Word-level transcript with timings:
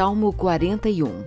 Salmo 0.00 0.32
41 0.32 1.26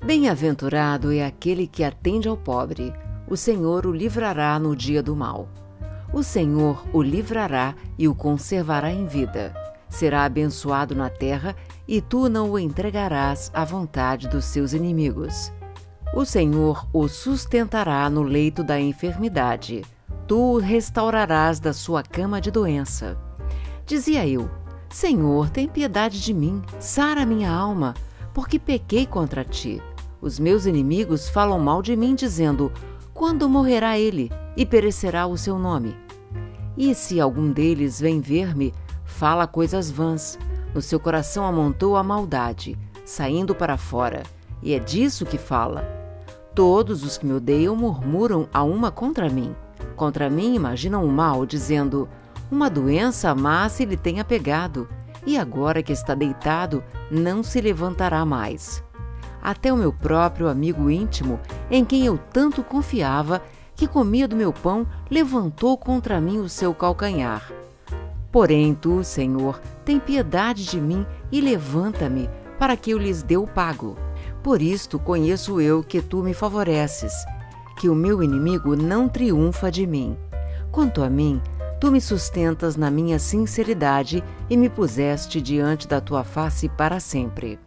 Bem-aventurado 0.00 1.10
é 1.10 1.26
aquele 1.26 1.66
que 1.66 1.82
atende 1.82 2.28
ao 2.28 2.36
pobre, 2.36 2.94
o 3.26 3.36
Senhor 3.36 3.84
o 3.84 3.90
livrará 3.90 4.56
no 4.60 4.76
dia 4.76 5.02
do 5.02 5.16
mal. 5.16 5.48
O 6.12 6.22
Senhor 6.22 6.86
o 6.92 7.02
livrará 7.02 7.74
e 7.98 8.06
o 8.06 8.14
conservará 8.14 8.92
em 8.92 9.08
vida. 9.08 9.52
Será 9.88 10.22
abençoado 10.22 10.94
na 10.94 11.10
terra 11.10 11.56
e 11.88 12.00
tu 12.00 12.28
não 12.28 12.48
o 12.48 12.60
entregarás 12.60 13.50
à 13.52 13.64
vontade 13.64 14.28
dos 14.28 14.44
seus 14.44 14.72
inimigos. 14.72 15.52
O 16.14 16.24
Senhor 16.24 16.86
o 16.92 17.08
sustentará 17.08 18.08
no 18.08 18.22
leito 18.22 18.62
da 18.62 18.80
enfermidade. 18.80 19.82
Tu 20.28 20.38
o 20.38 20.58
restaurarás 20.58 21.58
da 21.58 21.72
sua 21.72 22.04
cama 22.04 22.40
de 22.40 22.52
doença. 22.52 23.18
Dizia 23.84 24.24
eu: 24.28 24.48
Senhor, 24.92 25.48
tem 25.48 25.66
piedade 25.66 26.20
de 26.20 26.34
mim, 26.34 26.62
sara 26.78 27.24
minha 27.24 27.50
alma, 27.50 27.94
porque 28.34 28.58
pequei 28.58 29.06
contra 29.06 29.42
ti. 29.42 29.82
Os 30.20 30.38
meus 30.38 30.66
inimigos 30.66 31.30
falam 31.30 31.58
mal 31.58 31.80
de 31.80 31.96
mim, 31.96 32.14
dizendo: 32.14 32.70
Quando 33.14 33.48
morrerá 33.48 33.98
ele 33.98 34.30
e 34.54 34.66
perecerá 34.66 35.26
o 35.26 35.36
seu 35.38 35.58
nome? 35.58 35.96
E 36.76 36.94
se 36.94 37.20
algum 37.20 37.50
deles 37.50 37.98
vem 37.98 38.20
ver-me, 38.20 38.74
fala 39.04 39.46
coisas 39.46 39.90
vãs. 39.90 40.38
No 40.74 40.82
seu 40.82 41.00
coração 41.00 41.46
amontou 41.46 41.96
a 41.96 42.02
maldade, 42.02 42.78
saindo 43.04 43.54
para 43.54 43.78
fora, 43.78 44.22
e 44.62 44.74
é 44.74 44.78
disso 44.78 45.24
que 45.24 45.38
fala. 45.38 45.84
Todos 46.54 47.02
os 47.02 47.16
que 47.16 47.24
me 47.24 47.32
odeiam 47.32 47.74
murmuram 47.74 48.46
a 48.52 48.62
uma 48.62 48.90
contra 48.90 49.28
mim. 49.28 49.56
Contra 49.96 50.28
mim 50.28 50.54
imaginam 50.54 51.02
o 51.04 51.10
mal, 51.10 51.46
dizendo: 51.46 52.08
uma 52.52 52.68
doença 52.68 53.34
má 53.34 53.66
se 53.70 53.82
lhe 53.86 53.96
tenha 53.96 54.22
pegado, 54.22 54.86
e 55.24 55.38
agora 55.38 55.82
que 55.82 55.90
está 55.90 56.14
deitado, 56.14 56.84
não 57.10 57.42
se 57.42 57.58
levantará 57.62 58.26
mais. 58.26 58.84
Até 59.42 59.72
o 59.72 59.76
meu 59.76 59.90
próprio 59.90 60.48
amigo 60.48 60.90
íntimo, 60.90 61.40
em 61.70 61.82
quem 61.82 62.04
eu 62.04 62.18
tanto 62.18 62.62
confiava, 62.62 63.40
que 63.74 63.88
comia 63.88 64.28
do 64.28 64.36
meu 64.36 64.52
pão, 64.52 64.86
levantou 65.10 65.78
contra 65.78 66.20
mim 66.20 66.40
o 66.40 66.48
seu 66.48 66.74
calcanhar. 66.74 67.50
Porém, 68.30 68.74
tu, 68.74 69.02
Senhor, 69.02 69.58
tem 69.82 69.98
piedade 69.98 70.66
de 70.66 70.78
mim 70.78 71.06
e 71.32 71.40
levanta-me, 71.40 72.28
para 72.58 72.76
que 72.76 72.90
eu 72.90 72.98
lhes 72.98 73.22
dê 73.22 73.38
o 73.38 73.46
pago. 73.46 73.96
Por 74.42 74.60
isto 74.60 74.98
conheço 74.98 75.58
eu 75.58 75.82
que 75.82 76.02
tu 76.02 76.22
me 76.22 76.34
favoreces, 76.34 77.14
que 77.78 77.88
o 77.88 77.94
meu 77.94 78.22
inimigo 78.22 78.76
não 78.76 79.08
triunfa 79.08 79.70
de 79.70 79.86
mim. 79.86 80.18
Quanto 80.70 81.02
a 81.02 81.10
mim, 81.10 81.40
Tu 81.82 81.90
me 81.90 82.00
sustentas 82.00 82.76
na 82.76 82.92
minha 82.92 83.18
sinceridade 83.18 84.22
e 84.48 84.56
me 84.56 84.70
puseste 84.70 85.40
diante 85.40 85.88
da 85.88 86.00
tua 86.00 86.22
face 86.22 86.68
para 86.68 87.00
sempre. 87.00 87.58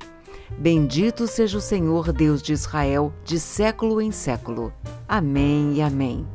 Bendito 0.57 1.27
seja 1.27 1.57
o 1.57 1.61
Senhor 1.61 2.13
Deus 2.13 2.41
de 2.41 2.53
Israel, 2.53 3.11
de 3.25 3.37
século 3.37 3.99
em 3.99 4.13
século. 4.13 4.71
Amém 5.05 5.73
e 5.73 5.81
amém. 5.81 6.25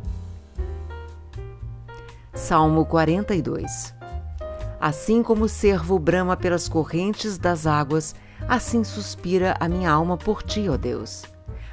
Salmo 2.34 2.84
42 2.84 3.94
Assim 4.78 5.22
como 5.22 5.44
o 5.44 5.48
servo 5.48 5.98
brama 5.98 6.36
pelas 6.36 6.68
correntes 6.68 7.38
das 7.38 7.66
águas, 7.66 8.14
assim 8.46 8.84
suspira 8.84 9.56
a 9.58 9.66
minha 9.66 9.90
alma 9.90 10.18
por 10.18 10.42
ti, 10.42 10.68
ó 10.68 10.76
Deus. 10.76 11.24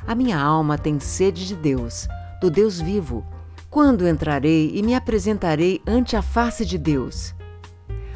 A 0.08 0.16
minha 0.16 0.40
alma 0.40 0.78
tem 0.78 1.02
sede 1.02 1.46
de 1.46 1.58
Deus, 1.58 2.08
do 2.40 2.50
Deus 2.50 2.80
vivo 2.80 3.26
quando 3.70 4.08
entrarei 4.08 4.72
e 4.74 4.82
me 4.82 4.96
apresentarei 4.96 5.82
ante 5.86 6.16
a 6.16 6.22
face 6.22 6.66
de 6.66 6.78
Deus? 6.78 7.36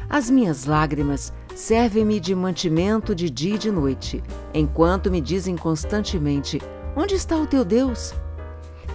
As 0.08 0.28
minhas 0.30 0.64
lágrimas 0.64 1.32
servem-me 1.54 2.18
de 2.18 2.34
mantimento 2.34 3.14
de 3.14 3.28
dia 3.28 3.54
e 3.54 3.58
de 3.58 3.70
noite, 3.70 4.22
enquanto 4.54 5.10
me 5.10 5.20
dizem 5.20 5.56
constantemente: 5.56 6.60
Onde 6.96 7.14
está 7.14 7.36
o 7.36 7.46
teu 7.46 7.64
Deus? 7.64 8.14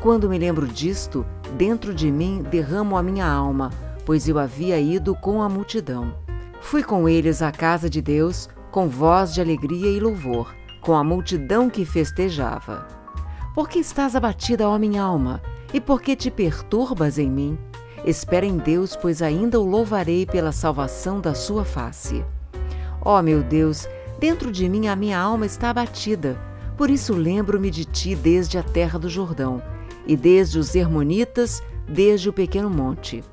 Quando 0.02 0.30
me 0.30 0.38
lembro 0.38 0.67
disto, 0.67 1.25
dentro 1.58 1.94
de 1.94 2.12
mim 2.12 2.44
derramo 2.50 2.97
a 2.97 3.03
minha 3.03 3.28
alma, 3.28 3.72
pois 4.06 4.28
eu 4.28 4.38
havia 4.38 4.79
ido 4.79 5.16
com 5.16 5.41
a 5.41 5.50
multidão. 5.50 6.16
Fui 6.62 6.84
com 6.84 7.07
eles 7.07 7.41
à 7.41 7.51
casa 7.51 7.89
de 7.89 8.01
Deus, 8.01 8.50
com 8.72 8.88
voz 8.88 9.34
de 9.34 9.41
alegria 9.41 9.89
e 9.89 10.00
louvor, 10.00 10.53
com 10.81 10.95
a 10.95 11.03
multidão 11.03 11.69
que 11.69 11.85
festejava. 11.85 12.88
Por 13.56 13.68
que 13.68 13.79
estás 13.79 14.16
abatida, 14.16 14.69
ó 14.69 14.78
minha 14.78 15.01
alma? 15.01 15.41
E 15.73 15.81
por 15.81 16.01
que 16.01 16.16
te 16.16 16.31
perturbas 16.31 17.17
em 17.19 17.29
mim? 17.29 17.57
Espera 18.05 18.45
em 18.45 18.57
Deus, 18.57 18.95
pois 18.95 19.22
ainda 19.22 19.59
o 19.59 19.66
louvarei 19.66 20.25
pela 20.25 20.51
salvação 20.51 21.19
da 21.19 21.33
sua 21.33 21.66
face. 21.66 22.23
Ó 23.01 23.19
oh, 23.19 23.22
meu 23.22 23.44
Deus, 23.44 23.88
dentro 24.19 24.51
de 24.51 24.67
mim 24.69 24.88
a 24.88 24.95
minha 24.95 25.19
alma 25.19 25.45
está 25.45 25.69
abatida. 25.69 26.39
Por 26.77 26.89
isso 26.89 27.13
lembro-me 27.13 27.69
de 27.69 27.83
ti 27.83 28.16
desde 28.16 28.57
a 28.57 28.63
terra 28.63 28.97
do 28.97 29.09
Jordão, 29.09 29.61
e 30.06 30.16
desde 30.16 30.57
os 30.57 30.73
Hermonitas, 30.75 31.61
desde 31.88 32.29
o 32.29 32.33
pequeno 32.33 32.69
monte. 32.69 33.23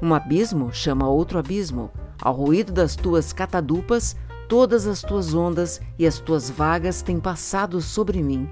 Um 0.00 0.14
abismo 0.14 0.72
chama 0.72 1.08
outro 1.08 1.38
abismo. 1.38 1.90
Ao 2.22 2.32
ruído 2.32 2.72
das 2.72 2.96
tuas 2.96 3.32
catadupas, 3.32 4.16
todas 4.48 4.86
as 4.86 5.02
tuas 5.02 5.34
ondas 5.34 5.80
e 5.98 6.06
as 6.06 6.18
tuas 6.18 6.48
vagas 6.48 7.02
têm 7.02 7.18
passado 7.20 7.80
sobre 7.80 8.22
mim. 8.22 8.48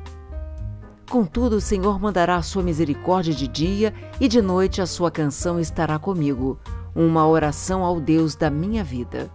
Contudo, 1.11 1.57
o 1.57 1.61
Senhor 1.61 2.01
mandará 2.01 2.37
a 2.37 2.43
sua 2.43 2.63
misericórdia 2.63 3.35
de 3.35 3.47
dia 3.47 3.93
e 4.21 4.29
de 4.29 4.41
noite 4.41 4.81
a 4.81 4.87
sua 4.87 5.11
canção 5.11 5.61
estará 5.61 5.99
comigo, 5.99 6.59
uma 6.95 7.27
oração 7.27 7.85
ao 7.85 8.01
Deus 8.01 8.35
da 8.35 8.51
minha 8.51 8.83
vida. 8.83 9.31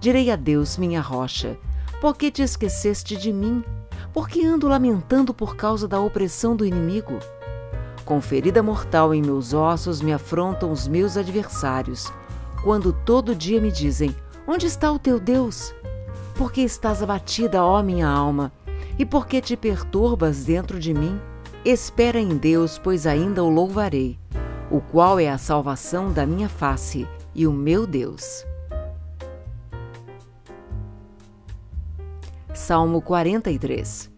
Direi 0.00 0.30
a 0.30 0.36
Deus, 0.36 0.76
minha 0.76 1.00
rocha, 1.00 1.58
por 2.00 2.16
que 2.16 2.30
te 2.30 2.42
esqueceste 2.42 3.16
de 3.16 3.32
mim? 3.32 3.64
Por 4.12 4.28
que 4.28 4.44
ando 4.44 4.68
lamentando 4.68 5.32
por 5.32 5.56
causa 5.56 5.88
da 5.88 6.00
opressão 6.00 6.54
do 6.54 6.66
inimigo? 6.66 7.18
Com 8.04 8.20
ferida 8.20 8.62
mortal 8.62 9.14
em 9.14 9.22
meus 9.22 9.54
ossos 9.54 10.02
me 10.02 10.12
afrontam 10.12 10.72
os 10.72 10.88
meus 10.88 11.16
adversários, 11.16 12.12
quando 12.62 12.92
todo 12.92 13.34
dia 13.34 13.60
me 13.60 13.70
dizem: 13.70 14.14
Onde 14.46 14.66
está 14.66 14.90
o 14.90 14.98
teu 14.98 15.20
Deus? 15.20 15.72
Por 16.34 16.52
que 16.52 16.60
estás 16.62 17.02
abatida, 17.02 17.64
ó 17.64 17.82
minha 17.82 18.08
alma? 18.08 18.52
E 18.98 19.06
por 19.06 19.26
que 19.26 19.40
te 19.40 19.56
perturbas 19.56 20.44
dentro 20.44 20.78
de 20.78 20.92
mim? 20.92 21.20
Espera 21.64 22.18
em 22.18 22.36
Deus, 22.36 22.78
pois 22.78 23.06
ainda 23.06 23.42
o 23.42 23.48
louvarei, 23.48 24.18
o 24.70 24.80
qual 24.80 25.18
é 25.18 25.28
a 25.28 25.38
salvação 25.38 26.12
da 26.12 26.26
minha 26.26 26.48
face 26.48 27.06
e 27.34 27.46
o 27.46 27.52
meu 27.52 27.86
Deus. 27.86 28.44
Salmo 32.52 33.00
43 33.00 34.10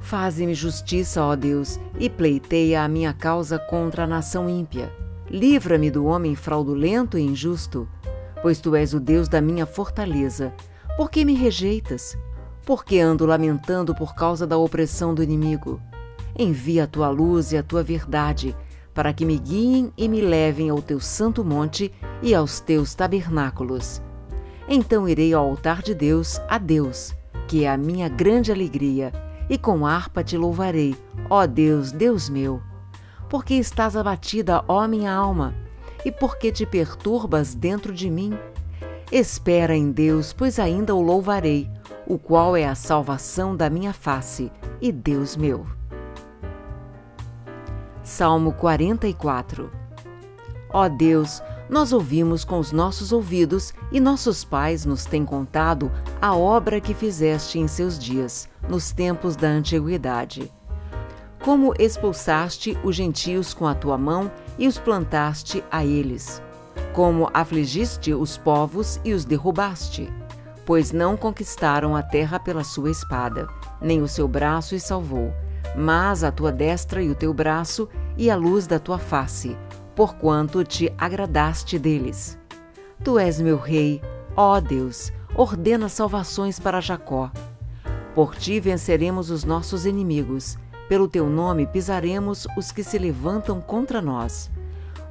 Faze-me 0.00 0.52
justiça, 0.52 1.24
ó 1.24 1.34
Deus, 1.34 1.80
e 1.98 2.10
pleiteia 2.10 2.82
a 2.82 2.88
minha 2.88 3.14
causa 3.14 3.58
contra 3.58 4.04
a 4.04 4.06
nação 4.06 4.50
ímpia. 4.50 4.92
Livra-me 5.30 5.90
do 5.90 6.04
homem 6.04 6.36
fraudulento 6.36 7.16
e 7.16 7.22
injusto, 7.22 7.88
pois 8.42 8.60
tu 8.60 8.76
és 8.76 8.92
o 8.92 9.00
Deus 9.00 9.28
da 9.28 9.40
minha 9.40 9.64
fortaleza. 9.64 10.52
Por 10.96 11.10
que 11.10 11.24
me 11.24 11.34
rejeitas? 11.34 12.18
Porque 12.64 12.98
ando 12.98 13.26
lamentando 13.26 13.94
por 13.94 14.14
causa 14.14 14.46
da 14.46 14.56
opressão 14.56 15.14
do 15.14 15.22
inimigo? 15.22 15.80
Envia 16.36 16.84
a 16.84 16.86
tua 16.86 17.10
luz 17.10 17.52
e 17.52 17.58
a 17.58 17.62
tua 17.62 17.82
verdade, 17.82 18.56
para 18.94 19.12
que 19.12 19.24
me 19.24 19.38
guiem 19.38 19.92
e 19.96 20.08
me 20.08 20.20
levem 20.20 20.70
ao 20.70 20.80
teu 20.80 20.98
santo 20.98 21.44
monte 21.44 21.92
e 22.22 22.34
aos 22.34 22.60
teus 22.60 22.94
tabernáculos. 22.94 24.00
Então 24.66 25.06
irei 25.06 25.34
ao 25.34 25.46
altar 25.46 25.82
de 25.82 25.94
Deus, 25.94 26.40
a 26.48 26.56
Deus, 26.56 27.14
que 27.46 27.64
é 27.64 27.70
a 27.70 27.76
minha 27.76 28.08
grande 28.08 28.50
alegria, 28.50 29.12
e 29.50 29.58
com 29.58 29.86
harpa 29.86 30.24
te 30.24 30.38
louvarei, 30.38 30.96
ó 31.28 31.46
Deus, 31.46 31.92
Deus 31.92 32.30
meu. 32.30 32.62
Porque 33.28 33.54
estás 33.54 33.94
abatida, 33.94 34.64
ó 34.66 34.88
minha 34.88 35.12
alma, 35.12 35.54
e 36.02 36.10
porque 36.10 36.50
te 36.50 36.64
perturbas 36.64 37.54
dentro 37.54 37.92
de 37.92 38.08
mim? 38.08 38.32
Espera 39.12 39.76
em 39.76 39.92
Deus, 39.92 40.32
pois 40.32 40.58
ainda 40.58 40.94
o 40.94 41.02
louvarei 41.02 41.70
o 42.06 42.18
qual 42.18 42.56
é 42.56 42.66
a 42.66 42.74
salvação 42.74 43.56
da 43.56 43.70
minha 43.70 43.92
face 43.92 44.52
e 44.80 44.92
Deus 44.92 45.36
meu. 45.36 45.66
Salmo 48.02 48.52
44 48.52 49.70
Ó 50.70 50.88
Deus, 50.88 51.42
nós 51.70 51.92
ouvimos 51.92 52.44
com 52.44 52.58
os 52.58 52.72
nossos 52.72 53.12
ouvidos 53.12 53.72
e 53.90 54.00
nossos 54.00 54.44
pais 54.44 54.84
nos 54.84 55.04
têm 55.06 55.24
contado 55.24 55.90
a 56.20 56.36
obra 56.36 56.80
que 56.80 56.92
fizeste 56.92 57.58
em 57.58 57.66
seus 57.66 57.98
dias, 57.98 58.48
nos 58.68 58.90
tempos 58.92 59.36
da 59.36 59.48
antiguidade. 59.48 60.52
Como 61.42 61.74
expulsaste 61.78 62.76
os 62.82 62.96
gentios 62.96 63.54
com 63.54 63.66
a 63.66 63.74
tua 63.74 63.96
mão 63.96 64.30
e 64.58 64.66
os 64.66 64.78
plantaste 64.78 65.64
a 65.70 65.84
eles. 65.84 66.42
Como 66.92 67.30
afligiste 67.32 68.12
os 68.12 68.36
povos 68.36 69.00
e 69.04 69.12
os 69.12 69.24
derrubaste 69.24 70.12
pois 70.64 70.92
não 70.92 71.16
conquistaram 71.16 71.94
a 71.94 72.02
terra 72.02 72.38
pela 72.38 72.64
sua 72.64 72.90
espada, 72.90 73.46
nem 73.80 74.02
o 74.02 74.08
seu 74.08 74.26
braço 74.26 74.74
os 74.74 74.80
salvou, 74.80 75.32
mas 75.76 76.24
a 76.24 76.30
tua 76.30 76.50
destra 76.50 77.02
e 77.02 77.10
o 77.10 77.14
teu 77.14 77.34
braço 77.34 77.88
e 78.16 78.30
a 78.30 78.36
luz 78.36 78.66
da 78.66 78.78
tua 78.78 78.98
face, 78.98 79.56
porquanto 79.94 80.64
te 80.64 80.92
agradaste 80.96 81.78
deles. 81.78 82.38
Tu 83.02 83.18
és 83.18 83.40
meu 83.40 83.58
rei, 83.58 84.00
ó 84.36 84.60
Deus, 84.60 85.12
ordena 85.34 85.88
salvações 85.88 86.58
para 86.58 86.80
Jacó. 86.80 87.30
Por 88.14 88.36
ti 88.36 88.60
venceremos 88.60 89.30
os 89.30 89.44
nossos 89.44 89.84
inimigos, 89.84 90.56
pelo 90.88 91.08
teu 91.08 91.28
nome 91.28 91.66
pisaremos 91.66 92.46
os 92.56 92.70
que 92.70 92.84
se 92.84 92.98
levantam 92.98 93.60
contra 93.60 94.00
nós. 94.00 94.50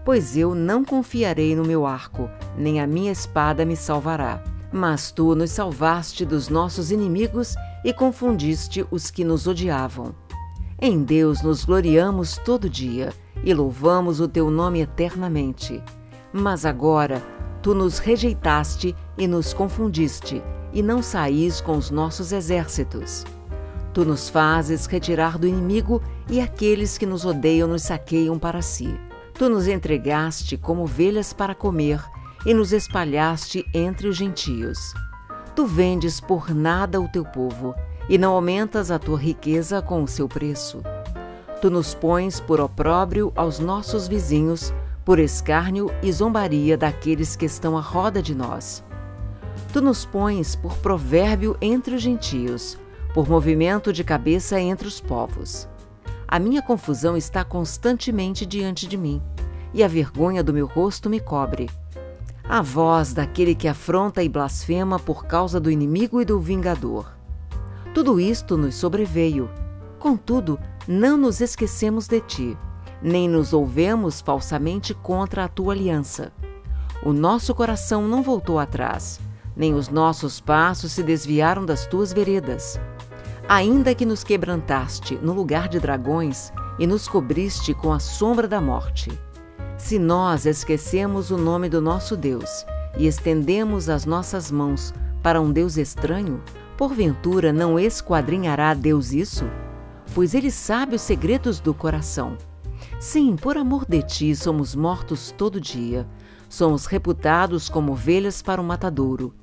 Pois 0.06 0.36
eu 0.38 0.54
não 0.54 0.84
confiarei 0.84 1.56
no 1.56 1.64
meu 1.64 1.86
arco, 1.86 2.30
nem 2.58 2.80
a 2.80 2.88
minha 2.88 3.12
espada 3.12 3.66
me 3.66 3.76
salvará. 3.76 4.44
Mas 4.74 5.12
tu 5.12 5.36
nos 5.36 5.52
salvaste 5.52 6.26
dos 6.26 6.50
nossos 6.50 6.90
inimigos 6.90 7.54
e 7.86 7.94
confundiste 7.94 8.84
os 8.90 9.12
que 9.12 9.24
nos 9.24 9.46
odiavam. 9.46 10.16
Em 10.82 11.04
Deus 11.04 11.44
nos 11.44 11.64
gloriamos 11.64 12.40
todo 12.44 12.68
dia 12.68 13.14
e 13.44 13.54
louvamos 13.54 14.20
o 14.20 14.28
teu 14.28 14.50
nome 14.50 14.82
eternamente. 14.82 15.80
Mas 16.34 16.66
agora 16.66 17.22
tu 17.62 17.76
nos 17.76 18.00
rejeitaste 18.00 18.96
e 19.16 19.28
nos 19.28 19.54
confundiste, 19.54 20.42
e 20.74 20.82
não 20.82 21.04
saís 21.04 21.62
com 21.62 21.78
os 21.78 21.92
nossos 21.92 22.32
exércitos. 22.32 23.24
Tu 23.94 24.04
nos 24.04 24.28
fazes 24.28 24.88
retirar 24.88 25.38
do 25.38 25.48
inimigo 25.48 26.02
e 26.28 26.42
aqueles 26.42 26.98
que 26.98 27.06
nos 27.06 27.26
odeiam 27.26 27.68
nos 27.68 27.84
saqueiam 27.84 28.40
para 28.40 28.64
si. 28.64 29.00
Tu 29.36 29.48
nos 29.48 29.68
entregaste 29.68 30.58
como 30.58 30.82
ovelhas 30.82 31.32
para 31.32 31.54
comer 31.54 32.04
e 32.46 32.54
nos 32.54 32.74
espalhaste 32.74 33.66
entre 33.74 34.08
os 34.08 34.16
gentios. 34.16 34.94
Tu 35.56 35.66
vendes 35.66 36.20
por 36.20 36.54
nada 36.54 37.00
o 37.00 37.08
teu 37.08 37.24
povo 37.24 37.76
e 38.10 38.18
não 38.18 38.34
aumentas 38.34 38.92
a 38.92 39.00
tua 39.00 39.18
riqueza 39.18 39.82
com 39.82 40.04
o 40.04 40.08
seu 40.08 40.28
preço. 40.28 40.82
Tu 41.62 41.70
nos 41.70 41.94
pões 41.94 42.40
por 42.40 42.60
opróbrio 42.60 43.32
aos 43.36 43.60
nossos 43.60 44.08
vizinhos, 44.08 44.74
por 45.06 45.20
escárnio 45.20 45.90
e 46.02 46.12
zombaria 46.12 46.78
daqueles 46.78 47.36
que 47.36 47.46
estão 47.46 47.78
à 47.78 47.82
roda 47.82 48.22
de 48.22 48.36
nós. 48.36 48.84
Tu 49.72 49.82
nos 49.82 50.06
pões 50.06 50.56
por 50.56 50.78
provérbio 50.78 51.56
entre 51.62 51.96
os 51.96 52.02
gentios, 52.02 52.78
por 53.14 53.30
movimento 53.30 53.94
de 53.94 54.04
cabeça 54.04 54.60
entre 54.60 54.88
os 54.88 55.00
povos. 55.00 55.68
A 56.28 56.40
minha 56.40 56.62
confusão 56.62 57.16
está 57.16 57.44
constantemente 57.44 58.46
diante 58.46 58.88
de 58.88 58.98
mim, 58.98 59.22
e 59.74 59.84
a 59.84 59.88
vergonha 59.88 60.44
do 60.44 60.54
meu 60.54 60.66
rosto 60.66 61.10
me 61.10 61.20
cobre. 61.20 61.70
A 62.54 62.62
voz 62.62 63.16
daquele 63.16 63.56
que 63.56 63.68
afronta 63.68 64.22
e 64.22 64.30
blasfema 64.30 65.00
por 65.00 65.26
causa 65.26 65.60
do 65.60 65.72
inimigo 65.72 66.22
e 66.22 66.26
do 66.26 66.40
vingador. 66.40 67.12
Tudo 67.96 68.20
isto 68.20 68.56
nos 68.56 68.76
sobreveio. 68.76 69.50
Contudo, 69.98 70.60
não 70.88 71.18
nos 71.18 71.42
esquecemos 71.42 72.08
de 72.08 72.22
ti, 72.22 72.56
nem 73.02 73.28
nos 73.28 73.54
ouvemos 73.54 74.22
falsamente 74.22 74.94
contra 74.94 75.46
a 75.46 75.48
tua 75.48 75.74
aliança. 75.74 76.32
O 77.04 77.12
nosso 77.12 77.56
coração 77.56 78.08
não 78.08 78.22
voltou 78.22 78.60
atrás, 78.60 79.20
nem 79.56 79.74
os 79.74 79.90
nossos 79.90 80.40
passos 80.40 80.92
se 80.92 81.02
desviaram 81.02 81.66
das 81.66 81.88
tuas 81.88 82.14
veredas. 82.14 82.80
Ainda 83.50 83.96
que 83.96 84.06
nos 84.06 84.24
quebrantaste 84.24 85.16
no 85.16 85.34
lugar 85.34 85.68
de 85.68 85.80
dragões 85.80 86.54
e 86.78 86.86
nos 86.86 87.08
cobriste 87.08 87.74
com 87.74 87.92
a 87.92 87.98
sombra 87.98 88.48
da 88.48 88.62
morte. 88.62 89.10
Se 89.84 90.00
nós 90.00 90.46
esquecemos 90.46 91.30
o 91.30 91.38
nome 91.38 91.68
do 91.68 91.82
nosso 91.82 92.16
Deus 92.16 92.66
e 92.98 93.06
estendemos 93.06 93.90
as 93.90 94.06
nossas 94.06 94.50
mãos 94.50 94.94
para 95.22 95.42
um 95.42 95.52
Deus 95.52 95.76
estranho, 95.76 96.42
porventura 96.78 97.52
não 97.52 97.78
esquadrinhará 97.78 98.74
Deus 98.74 99.12
isso? 99.12 99.44
Pois 100.16 100.34
ele 100.34 100.50
sabe 100.50 100.96
os 100.96 101.02
segredos 101.02 101.60
do 101.60 101.74
coração. 101.74 102.38
Sim, 102.98 103.36
por 103.36 103.58
amor 103.58 103.86
de 103.86 104.02
ti 104.04 104.34
somos 104.34 104.74
mortos 104.74 105.36
todo 105.38 105.60
dia. 105.60 106.08
Somos 106.48 106.86
reputados 106.86 107.68
como 107.68 107.92
ovelhas 107.92 108.42
para 108.42 108.62
o 108.62 108.64
matadouro. 108.64 109.34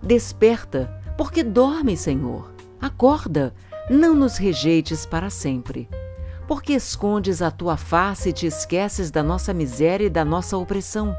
Desperta, 0.00 0.88
porque 1.18 1.42
dorme, 1.42 1.96
Senhor. 1.96 2.54
Acorda, 2.80 3.52
não 3.90 4.14
nos 4.14 4.36
rejeites 4.36 5.04
para 5.04 5.30
sempre. 5.30 5.88
Porque 6.50 6.72
escondes 6.72 7.42
a 7.42 7.48
tua 7.48 7.76
face 7.76 8.30
e 8.30 8.32
te 8.32 8.44
esqueces 8.44 9.08
da 9.08 9.22
nossa 9.22 9.54
miséria 9.54 10.06
e 10.06 10.10
da 10.10 10.24
nossa 10.24 10.56
opressão? 10.56 11.16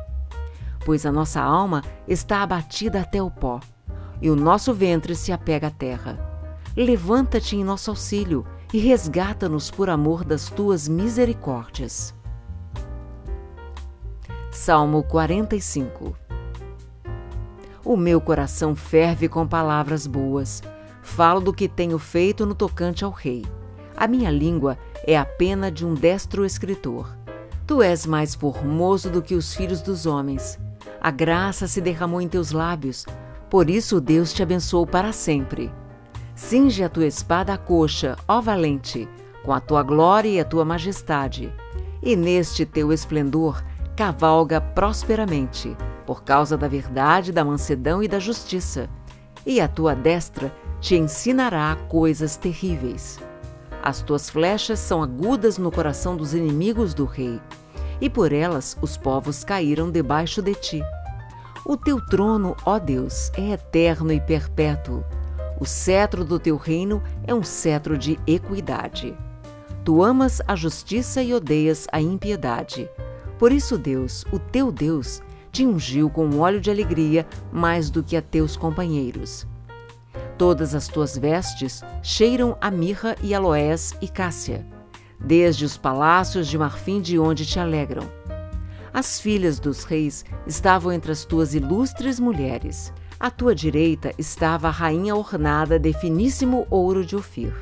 Pois 0.83 1.05
a 1.05 1.11
nossa 1.11 1.39
alma 1.39 1.81
está 2.05 2.43
abatida 2.43 2.99
até 2.99 3.23
o 3.23 3.31
pó, 3.31 3.61
e 4.21 4.29
o 4.29 4.35
nosso 4.35 4.73
ventre 4.73 5.15
se 5.15 5.31
apega 5.31 5.67
à 5.67 5.71
terra. 5.71 6.19
Levanta-te 6.75 7.55
em 7.55 7.63
nosso 7.63 7.91
auxílio 7.91 8.45
e 8.73 8.77
resgata-nos 8.77 9.71
por 9.71 9.89
amor 9.89 10.25
das 10.25 10.49
tuas 10.49 10.85
misericórdias. 10.89 12.13
Salmo 14.51 15.01
45 15.01 16.13
O 17.85 17.95
meu 17.95 18.19
coração 18.19 18.75
ferve 18.75 19.29
com 19.29 19.47
palavras 19.47 20.05
boas 20.05 20.61
Falo 21.01 21.39
do 21.39 21.53
que 21.53 21.69
tenho 21.69 21.97
feito 21.97 22.45
no 22.45 22.53
tocante 22.53 23.05
ao 23.05 23.11
rei. 23.11 23.45
A 23.95 24.07
minha 24.07 24.29
língua 24.29 24.77
é 25.05 25.17
a 25.17 25.25
pena 25.25 25.71
de 25.71 25.85
um 25.85 25.93
destro 25.93 26.45
escritor. 26.45 27.15
Tu 27.65 27.81
és 27.81 28.05
mais 28.05 28.35
formoso 28.35 29.09
do 29.09 29.21
que 29.21 29.35
os 29.35 29.53
filhos 29.53 29.81
dos 29.81 30.05
homens. 30.05 30.59
A 30.99 31.09
graça 31.09 31.67
se 31.67 31.81
derramou 31.81 32.21
em 32.21 32.27
teus 32.27 32.51
lábios, 32.51 33.05
por 33.49 33.69
isso 33.69 33.99
Deus 33.99 34.31
te 34.33 34.43
abençoou 34.43 34.85
para 34.85 35.11
sempre. 35.11 35.71
Cinge 36.35 36.83
a 36.83 36.89
tua 36.89 37.05
espada 37.05 37.53
à 37.53 37.57
coxa, 37.57 38.15
ó 38.27 38.41
valente, 38.41 39.07
com 39.43 39.51
a 39.51 39.59
tua 39.59 39.83
glória 39.83 40.29
e 40.29 40.39
a 40.39 40.45
tua 40.45 40.63
majestade. 40.63 41.51
E 42.01 42.15
neste 42.15 42.65
teu 42.65 42.91
esplendor 42.91 43.63
cavalga 43.95 44.61
prosperamente, 44.61 45.75
por 46.05 46.23
causa 46.23 46.57
da 46.57 46.67
verdade, 46.67 47.31
da 47.31 47.43
mansedão 47.43 48.01
e 48.01 48.07
da 48.07 48.19
justiça. 48.19 48.89
E 49.45 49.59
a 49.59 49.67
tua 49.67 49.95
destra 49.95 50.53
te 50.79 50.95
ensinará 50.95 51.75
coisas 51.87 52.37
terríveis. 52.37 53.19
As 53.83 54.01
tuas 54.01 54.29
flechas 54.29 54.77
são 54.77 55.01
agudas 55.01 55.57
no 55.57 55.71
coração 55.71 56.15
dos 56.15 56.35
inimigos 56.35 56.93
do 56.93 57.05
rei, 57.05 57.41
e 57.99 58.09
por 58.09 58.31
elas 58.31 58.77
os 58.79 58.95
povos 58.95 59.43
caíram 59.43 59.89
debaixo 59.89 60.41
de 60.41 60.53
ti. 60.53 60.83
O 61.65 61.75
teu 61.75 61.99
trono, 62.05 62.55
ó 62.63 62.77
Deus, 62.77 63.31
é 63.35 63.51
eterno 63.51 64.11
e 64.11 64.19
perpétuo. 64.19 65.03
O 65.59 65.65
cetro 65.65 66.23
do 66.23 66.39
teu 66.39 66.57
reino 66.57 67.01
é 67.25 67.33
um 67.33 67.43
cetro 67.43 67.97
de 67.97 68.19
equidade. 68.27 69.17
Tu 69.83 70.03
amas 70.03 70.41
a 70.47 70.55
justiça 70.55 71.23
e 71.23 71.33
odeias 71.33 71.87
a 71.91 71.99
impiedade. 71.99 72.87
Por 73.39 73.51
isso, 73.51 73.77
Deus, 73.77 74.25
o 74.31 74.37
teu 74.37 74.71
Deus, 74.71 75.21
te 75.51 75.65
ungiu 75.65 76.09
com 76.09 76.39
óleo 76.39 76.61
de 76.61 76.69
alegria 76.69 77.27
mais 77.51 77.89
do 77.89 78.03
que 78.03 78.15
a 78.15 78.21
teus 78.21 78.55
companheiros. 78.55 79.47
Todas 80.41 80.73
as 80.73 80.87
tuas 80.87 81.15
vestes 81.15 81.83
cheiram 82.01 82.57
a 82.59 82.71
mirra 82.71 83.15
e 83.21 83.31
aloés 83.31 83.93
e 84.01 84.07
cássia, 84.07 84.65
desde 85.19 85.63
os 85.63 85.77
palácios 85.77 86.47
de 86.47 86.57
marfim 86.57 86.99
de 86.99 87.19
onde 87.19 87.45
te 87.45 87.59
alegram. 87.59 88.09
As 88.91 89.21
filhas 89.21 89.59
dos 89.59 89.83
reis 89.83 90.25
estavam 90.47 90.91
entre 90.91 91.11
as 91.11 91.25
tuas 91.25 91.53
ilustres 91.53 92.19
mulheres. 92.19 92.91
À 93.19 93.29
tua 93.29 93.53
direita 93.53 94.15
estava 94.17 94.67
a 94.67 94.71
rainha 94.71 95.15
ornada 95.15 95.77
de 95.77 95.93
finíssimo 95.93 96.65
ouro 96.71 97.05
de 97.05 97.15
Ofir. 97.15 97.53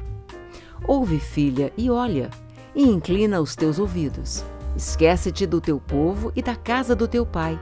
Ouve, 0.88 1.20
filha, 1.20 1.74
e 1.78 1.90
olha, 1.90 2.30
e 2.74 2.84
inclina 2.84 3.42
os 3.42 3.58
teus 3.58 3.78
ouvidos. 3.78 4.42
Esquece-te 4.78 5.46
do 5.46 5.60
teu 5.60 5.82
povo 5.82 6.32
e 6.34 6.42
da 6.42 6.56
casa 6.56 6.96
do 6.96 7.10
teu 7.10 7.26
pai. 7.26 7.60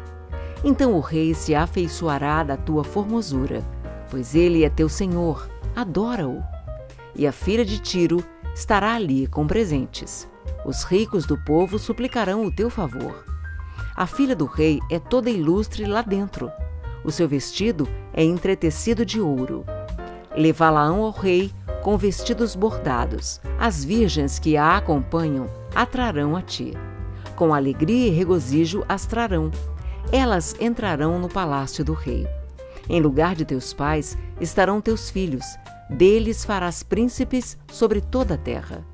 Então 0.64 0.94
o 0.94 1.00
rei 1.00 1.34
se 1.34 1.56
afeiçoará 1.56 2.44
da 2.44 2.56
tua 2.56 2.84
formosura 2.84 3.64
pois 4.10 4.36
ele 4.36 4.64
é 4.64 4.70
teu 4.70 4.90
senhor, 4.90 5.50
adora-o. 5.76 6.44
E 7.16 7.26
a 7.26 7.32
filha 7.32 7.66
de 7.66 7.80
Tiro 7.80 8.24
estará 8.54 8.96
ali 8.96 9.28
com 9.28 9.46
presentes. 9.46 10.30
Os 10.66 10.84
ricos 10.84 11.26
do 11.26 11.38
povo 11.38 11.80
suplicarão 11.80 12.46
o 12.46 12.52
teu 12.52 12.70
favor. 12.70 13.24
A 13.96 14.06
filha 14.06 14.36
do 14.36 14.46
rei 14.46 14.80
é 14.92 15.00
toda 15.00 15.30
ilustre 15.30 15.86
lá 15.86 16.02
dentro. 16.02 16.52
O 17.04 17.12
seu 17.12 17.28
vestido 17.28 17.88
é 18.14 18.24
entretecido 18.24 19.06
de 19.06 19.20
ouro. 19.20 19.66
Levá-la-ão 20.36 21.04
ao 21.04 21.12
rei 21.12 21.52
com 21.82 21.98
vestidos 21.98 22.56
bordados. 22.56 23.40
As 23.58 23.84
virgens 23.84 24.38
que 24.40 24.58
a 24.58 24.78
acompanham 24.78 25.48
atrarão 25.74 26.36
a 26.36 26.42
ti. 26.42 26.74
Com 27.36 27.54
alegria 27.54 28.08
e 28.08 28.12
regozijo 28.12 28.84
as 28.90 29.06
trarão. 29.06 29.50
Elas 30.12 30.56
entrarão 30.60 31.18
no 31.18 31.30
palácio 31.30 31.84
do 31.84 31.94
rei. 31.94 32.28
Em 32.90 33.02
lugar 33.02 33.36
de 33.36 33.46
teus 33.46 33.74
pais 33.74 34.18
estarão 34.40 34.80
teus 34.80 35.10
filhos, 35.10 35.46
deles 35.90 36.46
farás 36.46 36.84
príncipes 36.84 37.58
sobre 37.72 38.02
toda 38.02 38.36
a 38.36 38.38
terra. 38.38 38.86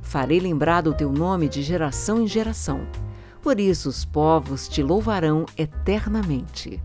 Farei 0.00 0.40
lembrado 0.40 0.88
o 0.88 0.94
teu 0.94 1.12
nome 1.12 1.48
de 1.48 1.62
geração 1.62 2.22
em 2.22 2.26
geração. 2.26 2.86
Por 3.42 3.58
isso 3.58 3.88
os 3.88 4.04
povos 4.04 4.68
te 4.68 4.82
louvarão 4.82 5.46
eternamente. 5.56 6.82